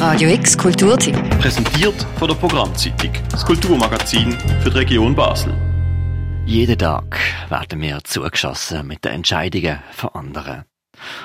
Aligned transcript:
Radio 0.00 0.30
X 0.30 0.56
Kulturtipp. 0.56 1.14
Präsentiert 1.40 2.06
von 2.18 2.26
der 2.26 2.34
Programmzeitung, 2.34 3.12
das 3.30 3.44
Kulturmagazin 3.44 4.32
für 4.62 4.70
die 4.70 4.78
Region 4.78 5.14
Basel. 5.14 5.52
Jeden 6.46 6.78
Tag 6.78 7.20
werden 7.50 7.82
wir 7.82 8.02
zugeschossen 8.04 8.86
mit 8.86 9.04
den 9.04 9.12
Entscheidungen 9.12 9.78
von 9.92 10.08
anderen. 10.14 10.64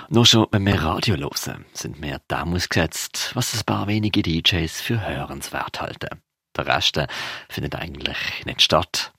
Nur 0.09 0.25
schon, 0.25 0.47
wenn 0.51 0.65
wir 0.65 0.83
Radio 0.83 1.15
hören, 1.15 1.63
sind 1.71 2.01
wir 2.01 2.19
dem 2.29 2.53
ausgesetzt, 2.53 3.31
was 3.33 3.55
ein 3.55 3.63
paar 3.65 3.87
wenige 3.87 4.21
DJs 4.21 4.81
für 4.81 5.07
hörenswert 5.07 5.79
halten. 5.79 6.21
Der 6.57 6.67
Rest 6.67 6.99
findet 7.49 7.75
eigentlich 7.75 8.45
nicht 8.45 8.61
statt. 8.61 9.11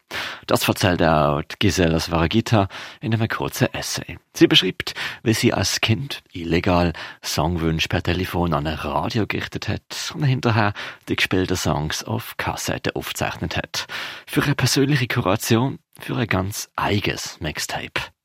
Das 0.47 0.69
erzählt 0.69 1.03
auch 1.03 1.43
Gisela 1.59 1.99
Svaragita 1.99 2.69
in 3.01 3.13
einem 3.13 3.29
kurzen 3.29 3.73
Essay. 3.75 4.19
Sie 4.35 4.47
beschreibt, 4.47 4.95
wie 5.23 5.35
sie 5.35 5.53
als 5.53 5.81
Kind 5.81 6.23
illegal 6.33 6.93
Songwünsche 7.25 7.89
per 7.89 8.03
Telefon 8.03 8.55
an 8.55 8.67
ein 8.67 8.75
Radio 8.75 9.27
gerichtet 9.27 9.69
hat 9.69 10.13
und 10.15 10.23
hinterher 10.23 10.73
die 11.09 11.17
gespielten 11.17 11.57
Songs 11.57 12.05
auf 12.05 12.37
Kassette 12.37 12.95
aufgezeichnet 12.95 13.57
hat. 13.57 13.87
Für 14.27 14.43
eine 14.43 14.55
persönliche 14.55 15.09
Kuration, 15.09 15.79
für 15.99 16.17
ein 16.17 16.29
ganz 16.29 16.69
eigenes 16.77 17.41
Mixtape. 17.41 18.16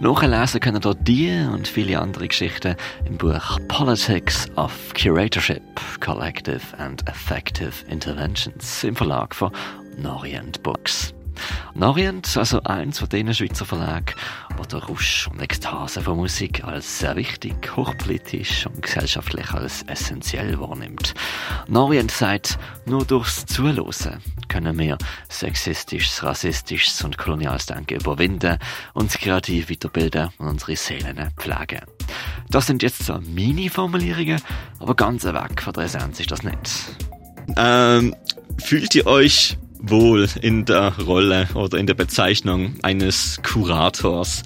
Nachlesen 0.00 0.60
können 0.60 0.80
dort 0.80 0.98
die 1.08 1.44
und 1.52 1.66
viele 1.66 1.98
andere 1.98 2.28
Geschichten 2.28 2.76
im 3.04 3.18
Buch 3.18 3.58
Politics 3.66 4.48
of 4.54 4.72
Curatorship, 4.94 5.62
Collective 6.00 6.60
and 6.78 7.06
Effective 7.08 7.72
Interventions 7.88 8.84
im 8.84 8.94
Verlag 8.94 9.34
von 9.34 9.50
Norient 9.96 10.62
Books. 10.62 11.12
Norient, 11.74 12.36
also 12.36 12.62
eins 12.62 12.98
von 12.98 13.08
diesen 13.08 13.34
Schweizer 13.34 13.64
Verlagen, 13.64 14.14
wo 14.56 14.64
der 14.64 14.80
Rausch 14.80 15.28
und 15.30 15.40
Ekstase 15.40 16.00
von 16.02 16.16
Musik 16.16 16.64
als 16.64 16.98
sehr 16.98 17.16
wichtig, 17.16 17.76
hochpolitisch 17.76 18.66
und 18.66 18.82
gesellschaftlich 18.82 19.50
als 19.52 19.82
essentiell 19.84 20.58
wahrnimmt. 20.58 21.14
Norient 21.68 22.10
sagt, 22.10 22.58
nur 22.86 23.04
durchs 23.04 23.46
Zuhören 23.46 24.22
können 24.48 24.78
wir 24.78 24.98
sexistisches, 25.28 26.22
rassistisches 26.22 27.02
und 27.04 27.18
koloniales 27.18 27.66
Denken 27.66 28.00
überwinden, 28.00 28.58
uns 28.94 29.18
kreativ 29.18 29.70
weiterbilden 29.70 30.30
und 30.38 30.48
unsere 30.48 30.76
Seelen 30.76 31.30
pflegen. 31.36 31.82
Das 32.50 32.66
sind 32.66 32.82
jetzt 32.82 33.04
so 33.04 33.18
Mini-Formulierungen, 33.20 34.40
aber 34.80 34.94
ganz 34.94 35.24
weg 35.24 35.62
von 35.62 35.72
der 35.74 35.84
Essenz 35.84 36.20
ist 36.20 36.30
das 36.30 36.42
nicht. 36.42 36.56
Ähm, 37.56 38.14
fühlt 38.58 38.94
ihr 38.94 39.06
euch 39.06 39.58
wohl 39.80 40.26
in 40.40 40.64
der 40.64 40.92
Rolle 40.98 41.48
oder 41.54 41.78
in 41.78 41.86
der 41.86 41.94
Bezeichnung 41.94 42.74
eines 42.82 43.40
Kurators. 43.42 44.42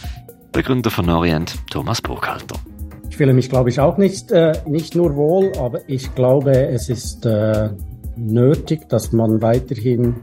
Begründer 0.53 0.91
von 0.91 1.09
Orient, 1.09 1.57
Thomas 1.71 2.03
Burkhalter. 2.03 2.57
Ich 3.09 3.17
fühle 3.17 3.33
mich, 3.33 3.49
glaube 3.49 3.71
ich, 3.71 3.81
auch 3.81 3.99
nicht, 3.99 4.31
äh, 4.31 4.53
nicht 4.67 4.95
nur 4.95 5.17
wohl, 5.17 5.53
aber 5.59 5.81
ich 5.87 6.15
glaube, 6.15 6.53
es 6.69 6.89
ist 6.89 7.27
äh, 7.27 7.71
nötig, 8.17 8.89
dass 8.89 9.13
man 9.13 9.43
weiterhin 9.43 10.17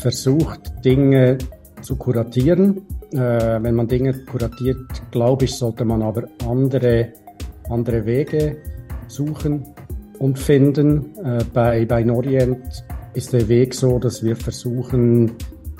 versucht, 0.00 0.60
Dinge 0.84 1.38
zu 1.82 1.96
kuratieren. 1.96 2.82
Äh, 3.12 3.18
wenn 3.62 3.74
man 3.74 3.88
Dinge 3.88 4.12
kuratiert, 4.24 5.02
glaube 5.10 5.46
ich, 5.46 5.54
sollte 5.54 5.84
man 5.84 6.02
aber 6.02 6.24
andere, 6.46 7.12
andere 7.68 8.04
Wege 8.04 8.58
suchen 9.06 9.64
und 10.18 10.38
finden. 10.38 11.16
Äh, 11.24 11.44
bei, 11.52 11.84
bei 11.84 12.02
Norient 12.02 12.84
ist 13.14 13.32
der 13.32 13.48
Weg 13.48 13.74
so, 13.74 13.98
dass 13.98 14.22
wir 14.22 14.36
versuchen, 14.36 15.32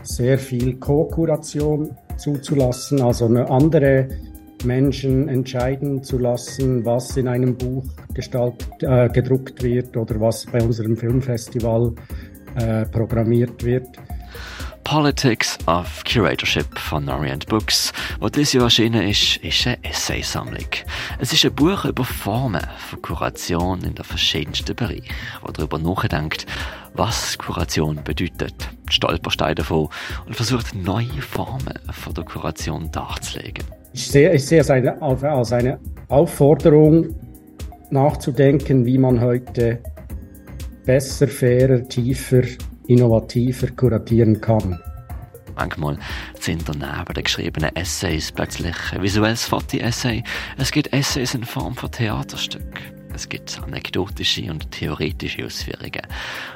sehr 0.02 0.38
viel 0.38 0.76
Co-Kuration 0.76 1.96
zuzulassen, 2.16 3.02
also 3.02 3.26
eine 3.26 3.48
andere 3.50 4.08
Menschen 4.64 5.28
entscheiden 5.28 6.02
zu 6.02 6.18
lassen, 6.18 6.84
was 6.84 7.16
in 7.16 7.28
einem 7.28 7.56
Buch 7.56 7.84
gestaltet, 8.14 8.68
äh, 8.82 9.08
gedruckt 9.08 9.62
wird 9.62 9.96
oder 9.96 10.20
was 10.20 10.46
bei 10.46 10.60
unserem 10.62 10.96
Filmfestival 10.96 11.94
äh, 12.56 12.84
programmiert 12.86 13.62
wird. 13.64 13.86
Politics 14.88 15.58
of 15.66 16.02
Curatorship 16.04 16.78
von 16.78 17.06
Orient 17.10 17.46
Books, 17.46 17.92
wo 18.20 18.30
dieses 18.30 18.54
Jahr 18.54 18.64
erschienen 18.64 19.06
ist, 19.06 19.36
ist 19.36 19.66
eine 19.66 19.84
Essaysammlung. 19.84 20.64
Es 21.18 21.30
ist 21.30 21.44
ein 21.44 21.54
Buch 21.54 21.84
über 21.84 22.04
Formen 22.04 22.66
von 22.88 23.02
Kuration 23.02 23.84
in 23.84 23.94
den 23.94 24.04
verschiedensten 24.04 24.74
Bereichen, 24.74 25.04
wo 25.42 25.52
darüber 25.52 25.78
nachdenkt, 25.78 26.46
was 26.94 27.38
Kuration 27.38 28.00
bedeutet, 28.02 28.54
Stolpersteine 28.90 29.56
davon 29.56 29.88
und 30.26 30.34
versucht 30.34 30.74
neue 30.74 31.22
Formen 31.22 31.78
von 31.90 32.14
der 32.14 32.24
Kuration 32.24 32.90
darzulegen. 32.90 33.64
Ich 33.92 34.08
sehe, 34.08 34.32
ich 34.32 34.44
sehe 34.44 34.60
es 34.60 34.70
eine, 34.70 35.00
als 35.00 35.52
eine 35.52 35.78
Aufforderung, 36.08 37.14
nachzudenken, 37.90 38.84
wie 38.84 38.98
man 38.98 39.20
heute 39.20 39.82
besser, 40.84 41.28
fairer, 41.28 41.86
tiefer 41.88 42.42
innovativer 42.86 43.68
kuratieren 43.68 44.40
kann. 44.40 44.80
Manchmal 45.56 45.98
sind 46.38 46.68
daneben 46.68 47.14
den 47.14 47.24
geschriebenen 47.24 47.74
Essays 47.74 48.30
plötzlich 48.32 48.76
ein 48.92 49.02
visuelles 49.02 49.44
Foto-Essay. 49.44 50.22
Es 50.56 50.70
gibt 50.70 50.92
Essays 50.92 51.34
in 51.34 51.44
Form 51.44 51.74
von 51.74 51.90
Theaterstück. 51.90 52.97
Es 53.18 53.28
gibt 53.28 53.60
anekdotische 53.60 54.48
und 54.48 54.70
theoretische 54.70 55.44
Ausführungen. 55.44 56.06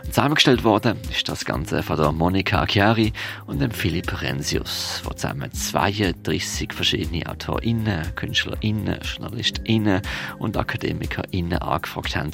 zusammengestellt 0.04 0.62
worden 0.62 0.96
ist 1.10 1.28
das 1.28 1.44
Ganze 1.44 1.82
von 1.82 1.96
der 1.96 2.12
Monika 2.12 2.64
Chiari 2.68 3.12
und 3.46 3.60
dem 3.60 3.72
Philipp 3.72 4.22
Rensius, 4.22 5.02
die 5.04 5.16
zusammen 5.16 5.50
32 5.52 6.72
verschiedene 6.72 7.26
AutorInnen, 7.26 8.14
KünstlerInnen, 8.14 9.00
JournalistInnen 9.02 10.02
und 10.38 10.56
AkademikerInnen 10.56 11.58
angefragt 11.58 12.14
haben, 12.14 12.30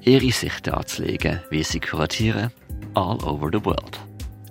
ihre 0.00 0.32
Sicht 0.32 0.66
darzulegen, 0.66 1.38
wie 1.50 1.62
sie 1.62 1.78
kuratieren 1.78 2.50
all 2.94 3.22
over 3.22 3.48
the 3.52 3.64
world. 3.64 4.00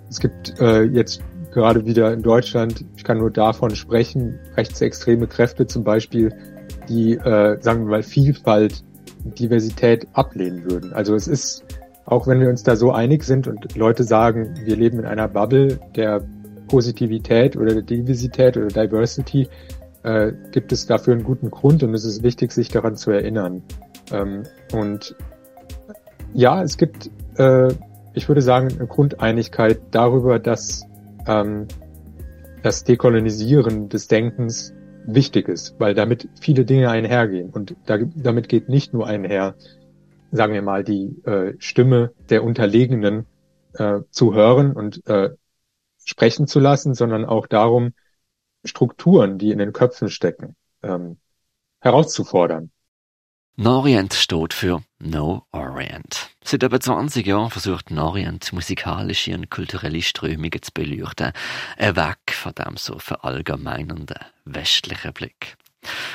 Es 0.08 0.20
gibt 0.20 0.58
äh, 0.58 0.84
jetzt 0.84 1.22
gerade 1.52 1.84
wieder 1.84 2.14
in 2.14 2.22
Deutschland, 2.22 2.82
ich 2.96 3.04
kann 3.04 3.18
nur 3.18 3.30
davon 3.30 3.76
sprechen, 3.76 4.38
rechtsextreme 4.56 5.26
Kräfte 5.26 5.66
zum 5.66 5.84
Beispiel, 5.84 6.32
die, 6.88 7.12
äh, 7.12 7.60
sagen 7.60 7.84
wir 7.84 7.90
mal, 7.90 8.02
Vielfalt, 8.02 8.84
Diversität 9.24 10.06
ablehnen 10.12 10.70
würden. 10.70 10.92
Also 10.92 11.14
es 11.14 11.28
ist, 11.28 11.64
auch 12.04 12.26
wenn 12.26 12.40
wir 12.40 12.48
uns 12.48 12.62
da 12.62 12.76
so 12.76 12.92
einig 12.92 13.24
sind 13.24 13.46
und 13.46 13.76
Leute 13.76 14.04
sagen, 14.04 14.54
wir 14.64 14.76
leben 14.76 14.98
in 14.98 15.06
einer 15.06 15.28
Bubble 15.28 15.78
der 15.96 16.22
Positivität 16.68 17.56
oder 17.56 17.74
der 17.74 17.82
Diversität 17.82 18.56
oder 18.56 18.68
Diversity, 18.68 19.48
äh, 20.02 20.32
gibt 20.52 20.72
es 20.72 20.86
dafür 20.86 21.14
einen 21.14 21.24
guten 21.24 21.50
Grund 21.50 21.82
und 21.82 21.94
es 21.94 22.04
ist 22.04 22.22
wichtig, 22.22 22.52
sich 22.52 22.68
daran 22.68 22.96
zu 22.96 23.10
erinnern. 23.10 23.62
Ähm, 24.12 24.42
und 24.72 25.16
ja, 26.34 26.62
es 26.62 26.76
gibt 26.76 27.10
äh, 27.36 27.72
ich 28.18 28.28
würde 28.28 28.42
sagen, 28.42 28.68
eine 28.76 28.86
Grundeinigkeit 28.86 29.80
darüber, 29.92 30.38
dass 30.38 30.86
ähm, 31.26 31.66
das 32.62 32.84
Dekolonisieren 32.84 33.88
des 33.88 34.08
Denkens 34.08 34.74
wichtig 35.14 35.48
ist, 35.48 35.74
weil 35.78 35.94
damit 35.94 36.28
viele 36.40 36.64
Dinge 36.64 36.90
einhergehen. 36.90 37.50
Und 37.50 37.74
da, 37.86 37.98
damit 37.98 38.48
geht 38.48 38.68
nicht 38.68 38.92
nur 38.92 39.06
einher, 39.06 39.54
sagen 40.30 40.52
wir 40.52 40.62
mal, 40.62 40.84
die 40.84 41.16
äh, 41.24 41.54
Stimme 41.58 42.12
der 42.28 42.44
Unterlegenen 42.44 43.26
äh, 43.74 44.00
zu 44.10 44.34
hören 44.34 44.72
und 44.72 45.06
äh, 45.06 45.30
sprechen 46.04 46.46
zu 46.46 46.60
lassen, 46.60 46.94
sondern 46.94 47.24
auch 47.24 47.46
darum, 47.46 47.92
Strukturen, 48.64 49.38
die 49.38 49.50
in 49.50 49.58
den 49.58 49.72
Köpfen 49.72 50.10
stecken, 50.10 50.56
ähm, 50.82 51.18
herauszufordern. 51.80 52.70
Norient 53.60 54.14
steht 54.14 54.54
für 54.54 54.82
No 55.00 55.42
Orient. 55.50 56.30
Seit 56.44 56.62
etwa 56.62 56.78
20 56.78 57.26
Jahren 57.26 57.50
versucht 57.50 57.90
Norient 57.90 58.52
musikalische 58.52 59.34
und 59.34 59.50
kulturelle 59.50 60.00
Strömungen 60.00 60.62
zu 60.62 60.70
beleuchten, 60.72 61.32
weg 61.76 62.18
von 62.48 62.64
dem 62.64 62.76
so 62.76 62.98
verallgemeinernden 62.98 64.18
westlichen 64.44 65.12
Blick. 65.12 65.56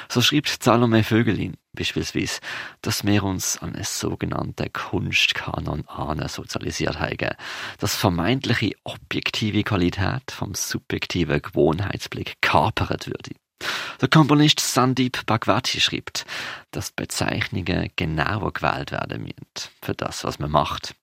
So 0.09 0.21
schreibt 0.21 0.63
Salome 0.63 1.03
Vögelin 1.03 1.55
beispielsweise, 1.73 2.39
dass 2.81 3.05
wir 3.05 3.23
uns 3.23 3.57
an 3.59 3.75
einen 3.75 3.83
sogenannten 3.83 4.71
Kunstkanon 4.73 5.87
ahnen 5.87 6.27
sozialisiert 6.27 6.99
haben, 6.99 7.35
dass 7.79 7.95
vermeintliche 7.95 8.73
objektive 8.83 9.63
Qualität 9.63 10.31
vom 10.31 10.53
subjektiven 10.53 11.41
Gewohnheitsblick 11.41 12.35
kapert 12.41 13.07
würde. 13.07 13.31
Der 14.01 14.09
Komponist 14.09 14.59
Sandeep 14.59 15.25
Bhagwati 15.25 15.79
schreibt, 15.79 16.25
dass 16.71 16.91
Bezeichnungen 16.91 17.89
genauer 17.95 18.51
gewählt 18.51 18.91
werden 18.91 19.21
müssen 19.21 19.69
für 19.81 19.93
das, 19.93 20.23
was 20.23 20.39
man 20.39 20.51
macht. 20.51 20.95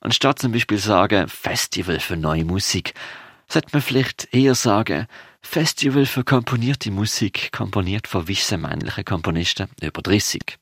Anstatt 0.00 0.38
zum 0.38 0.52
Beispiel 0.52 0.78
sagen 0.78 1.28
Festival 1.28 1.98
für 1.98 2.16
neue 2.16 2.44
Musik, 2.44 2.94
sollte 3.54 3.68
man 3.72 3.82
vielleicht 3.82 4.34
eher 4.34 4.56
sagen 4.56 5.06
Festival 5.40 6.06
für 6.06 6.24
komponierte 6.24 6.90
Musik, 6.90 7.52
komponiert 7.52 8.08
von 8.08 8.26
wissen 8.26 8.62
männlichen 8.62 9.04
Komponisten 9.04 9.68
über 9.80 10.02
30. 10.02 10.58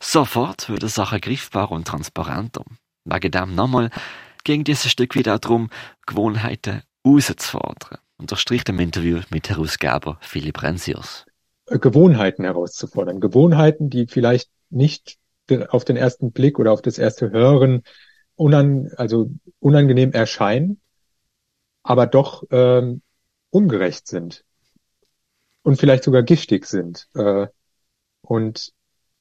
Sofort 0.00 0.68
würde 0.68 0.88
Sache 0.88 1.18
griffbar 1.18 1.72
und 1.72 1.88
transparenter. 1.88 2.64
Wegen 3.04 3.32
dem 3.32 3.54
nochmal 3.56 3.90
ging 4.44 4.62
dieses 4.62 4.92
Stück 4.92 5.16
wieder 5.16 5.40
darum, 5.40 5.70
Gewohnheiten 6.06 6.82
auszufordern 7.02 7.98
unterstricht 8.16 8.68
im 8.68 8.78
Interview 8.78 9.20
mit 9.30 9.48
Herausgeber 9.48 10.18
Philipp 10.20 10.62
Rensius. 10.62 11.26
Gewohnheiten 11.66 12.44
herauszufordern. 12.44 13.18
Gewohnheiten, 13.18 13.90
die 13.90 14.06
vielleicht 14.06 14.50
nicht 14.68 15.16
auf 15.68 15.84
den 15.84 15.96
ersten 15.96 16.30
Blick 16.30 16.60
oder 16.60 16.70
auf 16.70 16.82
das 16.82 16.98
erste 16.98 17.30
Hören 17.30 17.82
unan, 18.36 18.92
also 18.96 19.30
unangenehm 19.58 20.12
erscheinen, 20.12 20.80
aber 21.90 22.06
doch 22.06 22.44
ähm, 22.52 23.02
ungerecht 23.50 24.06
sind 24.06 24.44
und 25.62 25.76
vielleicht 25.76 26.04
sogar 26.04 26.22
giftig 26.22 26.66
sind 26.66 27.08
äh, 27.14 27.48
und 28.22 28.72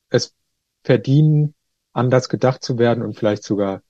es 0.09 0.35
verdienen, 0.83 1.55
anders 1.93 2.29
gedacht 2.29 2.63
zu 2.63 2.77
werden 2.77 3.01
und 3.01 3.17
vielleicht 3.17 3.43
sogar 3.43 3.81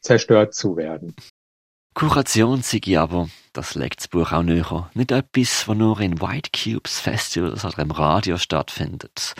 zerstört 0.00 0.54
zu 0.54 0.78
werden. 0.78 1.14
Kuration 1.92 2.62
sei 2.62 2.98
aber, 2.98 3.28
das 3.52 3.74
legt 3.74 4.00
das 4.00 4.08
Buch 4.08 4.32
auch 4.32 4.42
näher, 4.42 4.90
nicht 4.94 5.12
etwas, 5.12 5.68
was 5.68 5.76
nur 5.76 6.00
in 6.00 6.22
White 6.22 6.52
Cubes 6.56 7.00
Festivals 7.00 7.66
oder 7.66 7.80
im 7.80 7.90
Radio 7.90 8.38
stattfindet. 8.38 9.34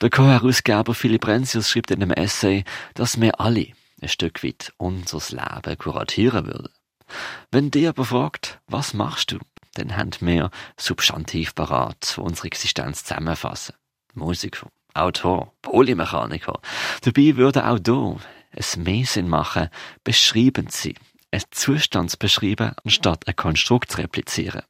Der 0.00 0.08
Co-Herausgeber 0.08 0.94
Philipp 0.94 1.26
Renzius 1.26 1.68
schreibt 1.68 1.90
in 1.90 2.02
einem 2.02 2.12
Essay, 2.12 2.64
dass 2.94 3.20
wir 3.20 3.38
alle 3.38 3.66
ein 4.00 4.08
Stück 4.08 4.42
weit 4.42 4.72
unser 4.78 5.20
Leben 5.36 5.76
kuratieren 5.76 6.46
würden. 6.46 6.81
Wenn 7.50 7.70
aber 7.86 8.04
fragt, 8.04 8.60
was 8.66 8.94
machst 8.94 9.32
du, 9.32 9.38
dann 9.74 9.96
haben 9.96 10.12
wir 10.20 10.50
Substantiv 10.78 11.54
parat, 11.54 12.18
unsere 12.18 12.48
Existenz 12.48 13.04
zusammenfassen. 13.04 13.74
Musiker, 14.14 14.68
Autor, 14.94 15.52
Polymechaniker. 15.62 16.60
Dabei 17.02 17.36
würde 17.36 17.66
auch 17.66 17.78
hier 17.84 18.18
es 18.52 18.76
mehr 18.76 19.06
Sinn 19.06 19.28
machen, 19.28 19.68
beschreiben 20.04 20.66
sie, 20.68 20.94
einen 21.30 21.42
Zustand 21.50 22.10
zu 22.10 22.18
beschreiben, 22.18 22.72
anstatt 22.84 23.26
ein 23.26 23.36
Konstrukt 23.36 23.92
zu 23.92 23.98
replizieren. 23.98 24.62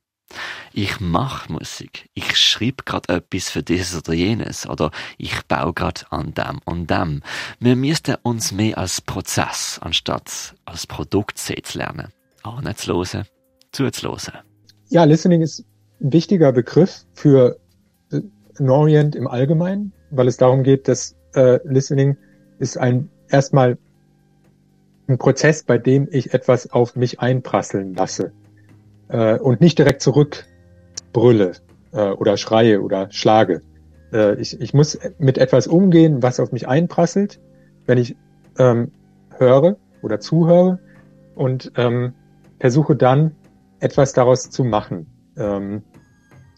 Ich 0.73 1.00
mache 1.00 1.53
Musik, 1.53 2.09
ich 2.15 2.37
schreibe 2.38 2.85
gerade 2.85 3.17
etwas 3.17 3.50
für 3.50 3.62
dieses 3.62 3.99
oder 3.99 4.15
jenes 4.15 4.67
oder 4.67 4.91
ich 5.19 5.43
baue 5.43 5.75
gerade 5.75 6.11
an 6.11 6.33
dem 6.33 6.61
und 6.65 6.88
dem. 6.88 7.23
Wir 7.59 7.77
müssten 7.77 8.17
uns 8.23 8.53
mehr 8.53 8.79
als 8.79 9.03
Prozess 9.03 9.79
anstatt 9.83 10.55
als 10.65 10.87
Produkt 10.87 11.38
sehen 11.38 11.65
zu 11.65 11.79
lernen. 11.79 12.12
Anzuhören, 12.43 13.25
zuzuhören. 13.73 14.41
Ja, 14.89 15.05
Listening 15.05 15.43
ist 15.43 15.65
ein 16.00 16.12
wichtiger 16.12 16.53
Begriff 16.53 17.05
für 17.15 17.59
äh, 18.12 18.21
Norient 18.59 19.15
im 19.15 19.27
Allgemeinen, 19.27 19.93
weil 20.11 20.29
es 20.29 20.37
darum 20.37 20.62
geht, 20.62 20.89
dass 20.89 21.17
äh, 21.35 21.59
Listening 21.65 22.17
ist 22.59 22.77
ein 22.79 23.09
erstmal 23.29 23.79
ein 25.09 25.19
Prozess, 25.19 25.62
bei 25.62 25.79
dem 25.79 26.09
ich 26.11 26.35
etwas 26.35 26.71
auf 26.71 26.97
mich 26.97 27.21
einprasseln 27.21 27.94
lasse 27.94 28.33
äh, 29.09 29.38
und 29.38 29.61
nicht 29.61 29.79
direkt 29.79 30.03
zurückbrülle 30.03 31.53
äh, 31.93 32.11
oder 32.11 32.37
schreie 32.37 32.81
oder 32.83 33.11
schlage. 33.11 33.62
Äh, 34.12 34.41
ich, 34.41 34.61
ich 34.61 34.75
muss 34.75 34.99
mit 35.19 35.38
etwas 35.38 35.67
umgehen, 35.67 36.23
was 36.23 36.41
auf 36.41 36.53
mich 36.53 36.69
einprasselt, 36.69 37.41
wenn 37.87 37.99
ich 37.99 38.17
ähm, 38.59 38.93
höre 39.38 39.77
oder 40.03 40.21
zuhöre 40.21 40.79
und 41.35 41.73
ähm, 41.77 42.15
versuche 42.62 42.94
dann 42.94 43.35
etwas 43.81 44.12
daraus 44.12 44.49
zu 44.49 44.62
machen, 44.62 45.09
ähm, 45.37 45.82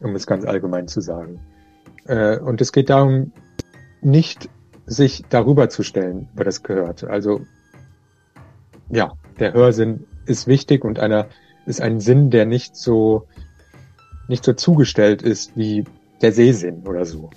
um 0.02 0.14
es 0.14 0.26
ganz 0.26 0.44
allgemein 0.44 0.86
zu 0.86 1.00
sagen. 1.00 1.40
Äh, 2.04 2.38
und 2.40 2.60
es 2.60 2.72
geht 2.72 2.90
darum, 2.90 3.32
nicht 4.02 4.50
sich 4.84 5.24
darüber 5.30 5.70
zu 5.70 5.82
stellen, 5.82 6.28
über 6.34 6.44
das 6.44 6.62
gehört. 6.62 7.04
Also 7.04 7.40
ja, 8.90 9.14
der 9.40 9.54
Hörsinn 9.54 10.04
ist 10.26 10.46
wichtig 10.46 10.84
und 10.84 10.98
einer 10.98 11.28
ist 11.64 11.80
ein 11.80 12.00
Sinn, 12.00 12.28
der 12.28 12.44
nicht 12.44 12.76
so 12.76 13.26
nicht 14.28 14.44
so 14.44 14.52
zugestellt 14.52 15.22
ist 15.22 15.56
wie 15.56 15.84
der 16.20 16.32
Sehsinn 16.32 16.86
oder 16.86 17.06
so. 17.06 17.30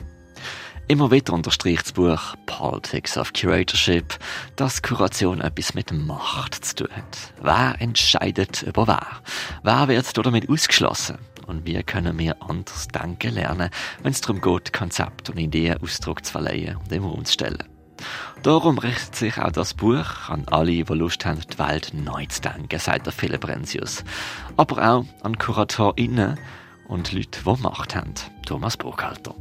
Immer 0.89 1.11
wieder 1.11 1.33
unterstreicht 1.33 1.87
das 1.87 1.91
Buch 1.91 2.35
Politics 2.45 3.17
of 3.17 3.33
Curatorship, 3.33 4.17
dass 4.55 4.81
Kuration 4.81 5.41
etwas 5.41 5.73
mit 5.73 5.91
Macht 5.91 6.63
zu 6.63 6.75
tun 6.75 6.95
hat. 6.95 7.33
Wer 7.41 7.75
entscheidet 7.81 8.61
über 8.61 8.87
wer? 8.87 9.05
Wer 9.63 9.89
wird 9.89 10.17
damit 10.17 10.49
ausgeschlossen? 10.49 11.17
Und 11.45 11.65
wie 11.65 11.83
können 11.83 12.17
wir 12.17 12.41
anders 12.41 12.87
denken 12.87 13.33
lernen, 13.33 13.69
wenn 14.01 14.13
es 14.13 14.21
darum 14.21 14.39
geht, 14.39 14.71
Konzepte 14.71 15.33
und 15.33 15.39
Ideen 15.39 15.83
Ausdruck 15.83 16.23
zu 16.23 16.31
verleihen 16.31 16.77
und 16.77 16.91
im 16.93 17.03
Raum 17.03 17.25
zu 17.25 17.33
stellen? 17.33 17.63
Darum 18.43 18.77
richtet 18.77 19.15
sich 19.17 19.37
auch 19.39 19.51
das 19.51 19.73
Buch 19.73 20.29
an 20.29 20.45
alle, 20.49 20.71
die 20.71 20.93
Lust 20.93 21.25
haben, 21.25 21.41
die 21.41 21.59
Welt 21.59 21.91
neu 21.93 22.27
zu 22.27 22.41
denken, 22.41 22.79
sagt 22.79 23.07
der 23.07 23.13
Philipp 23.13 23.41
Brenzius. 23.41 24.05
Aber 24.55 24.77
auch 24.89 25.05
an 25.21 25.37
KuratorInnen 25.37 26.39
und 26.87 27.11
Leute, 27.11 27.41
die 27.43 27.61
Macht 27.61 27.93
haben. 27.93 28.13
Thomas 28.45 28.77
Burkhalter. 28.77 29.35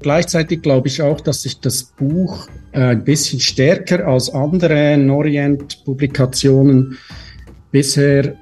Gleichzeitig 0.00 0.62
glaube 0.62 0.88
ich 0.88 1.02
auch, 1.02 1.20
dass 1.20 1.42
sich 1.42 1.60
das 1.60 1.82
Buch 1.82 2.48
äh, 2.72 2.80
ein 2.80 3.04
bisschen 3.04 3.40
stärker 3.40 4.06
als 4.06 4.30
andere 4.30 4.96
Norient-Publikationen 4.96 6.96
bisher 7.72 8.36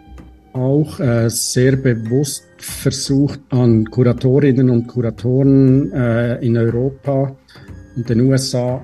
auch 0.53 1.00
äh, 1.00 1.31
sehr 1.31 1.76
bewusst 1.76 2.44
versucht, 2.58 3.41
an 3.50 3.87
Kuratorinnen 3.87 4.69
und 4.69 4.87
Kuratoren 4.87 5.93
äh, 5.93 6.44
in 6.44 6.56
Europa 6.56 7.37
und 7.97 8.09
den 8.09 8.20
USA 8.23 8.82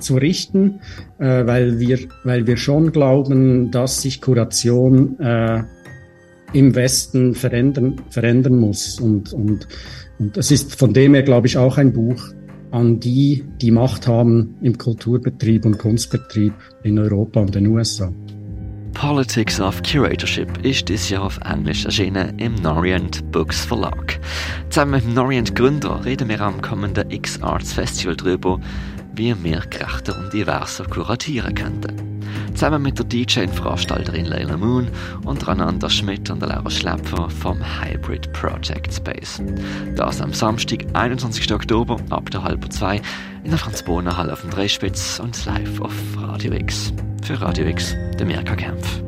zu 0.00 0.16
richten, 0.16 0.80
weil, 1.18 1.78
wir, 1.78 1.98
weil 2.24 2.46
wir 2.46 2.56
schon 2.56 2.92
glauben, 2.92 3.70
dass 3.70 4.00
sich 4.00 4.22
Kuration 4.22 5.16
im 6.52 6.74
Westen 6.74 7.34
verändern, 7.34 8.00
verändern 8.08 8.58
muss. 8.58 9.00
Und, 9.00 9.32
und, 9.32 9.66
und 10.18 10.36
das 10.36 10.50
ist 10.50 10.78
von 10.78 10.92
dem 10.92 11.14
her, 11.14 11.22
glaube 11.22 11.46
ich, 11.46 11.56
auch 11.56 11.78
ein 11.78 11.92
Buch 11.92 12.22
an 12.70 13.00
die, 13.00 13.44
die 13.60 13.70
Macht 13.70 14.06
haben 14.06 14.56
im 14.60 14.76
Kulturbetrieb 14.76 15.64
und 15.64 15.78
Kunstbetrieb 15.78 16.52
in 16.82 16.98
Europa 16.98 17.40
und 17.40 17.54
den 17.54 17.66
USA. 17.68 18.12
Politics 18.92 19.60
of 19.60 19.82
Curatorship 19.82 20.64
ist 20.64 20.88
dieses 20.88 21.10
Jahr 21.10 21.24
auf 21.24 21.38
Englisch 21.44 21.84
erschienen 21.84 22.38
im 22.38 22.54
Norient 22.54 23.30
Books 23.30 23.64
Verlag. 23.64 24.18
Zusammen 24.70 24.92
mit 24.92 25.04
dem 25.04 25.14
Norient 25.14 25.54
Gründer 25.54 26.02
reden 26.04 26.30
wir 26.30 26.40
am 26.40 26.62
kommenden 26.62 27.10
X-Arts 27.10 27.74
Festival 27.74 28.16
darüber, 28.16 28.58
wie 29.14 29.34
wir 29.44 29.60
gerechter 29.68 30.18
und 30.18 30.32
diverser 30.32 30.84
kuratieren 30.84 31.54
könnten. 31.54 32.15
Zusammen 32.56 32.80
mit 32.80 32.98
der 32.98 33.04
DJ 33.04 33.40
und 33.40 33.54
Veranstalterin 33.54 34.24
Leila 34.24 34.56
Moon 34.56 34.88
und 35.26 35.46
Rananda 35.46 35.90
Schmidt 35.90 36.30
und 36.30 36.40
Laura 36.40 36.70
Schläpfer 36.70 37.28
vom 37.28 37.58
Hybrid 37.60 38.32
Project 38.32 38.94
Space. 38.94 39.42
Das 39.94 40.22
am 40.22 40.32
Samstag, 40.32 40.86
21. 40.94 41.52
Oktober, 41.52 41.98
ab 42.08 42.30
der 42.30 42.44
halben 42.44 42.70
zwei 42.70 43.02
in 43.44 43.50
der 43.50 43.58
Franz-Bohner-Halle 43.58 44.32
auf 44.32 44.40
dem 44.40 44.48
Dreispitz 44.48 45.20
und 45.20 45.44
live 45.44 45.82
auf 45.82 45.92
Radio 46.16 46.54
X. 46.54 46.94
Für 47.22 47.38
Radio 47.42 47.66
X, 47.66 47.94
der 48.18 48.24
Mirka 48.24 48.56
Kempf. 48.56 49.02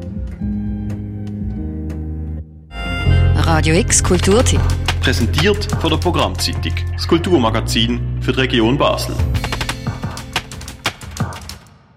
Radio 3.35 3.77
X 3.77 4.05
Kulturtipp. 4.05 4.61
Präsentiert 5.01 5.73
von 5.81 5.89
der 5.89 5.97
Programmzeitung, 5.97 6.75
das 6.93 7.09
Kulturmagazin 7.09 8.21
für 8.21 8.33
die 8.35 8.41
Region 8.41 8.77
Basel. 8.77 9.17